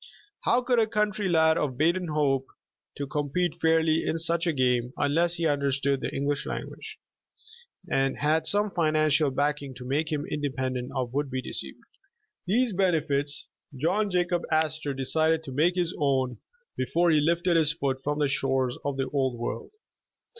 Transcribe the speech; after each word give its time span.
How 0.45 0.63
could 0.63 0.79
a 0.79 0.87
country 0.87 1.29
lad 1.29 1.59
of 1.59 1.77
Baden 1.77 2.07
hope 2.07 2.47
to 2.97 3.05
compete 3.05 3.61
fairly 3.61 4.03
in 4.03 4.17
such 4.17 4.47
a 4.47 4.51
game, 4.51 4.93
unless 4.97 5.35
he 5.35 5.45
understood 5.45 6.01
the 6.01 6.09
English 6.11 6.47
language, 6.47 6.97
and 7.87 8.17
had 8.17 8.47
some 8.47 8.71
financial 8.71 9.29
backing 9.29 9.75
to 9.75 9.85
make 9.85 10.11
him 10.11 10.23
independ 10.25 10.75
ent 10.75 10.91
of 10.95 11.13
would 11.13 11.29
be 11.29 11.39
deceivers? 11.39 11.83
These 12.47 12.73
benefits 12.73 13.47
John 13.75 14.09
Jacob 14.09 14.41
35 14.49 14.49
The 14.49 14.55
Original 14.55 14.65
John 14.65 14.65
Jacob 14.65 14.65
Astor 14.65 14.65
Astor 14.65 14.93
decided 14.97 15.43
to 15.43 15.51
make 15.51 15.75
his 15.75 15.95
own, 15.99 16.37
before 16.75 17.11
lie 17.11 17.19
lifted 17.19 17.57
hip 17.57 17.67
foot 17.79 18.01
from 18.03 18.17
the 18.17 18.27
shores 18.27 18.79
of 18.83 18.97
the 18.97 19.07
old 19.09 19.37
world. 19.37 19.75